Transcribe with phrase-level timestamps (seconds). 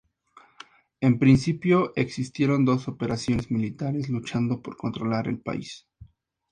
[0.99, 5.87] En principio existieron dos operaciones militares luchando por controlar el país.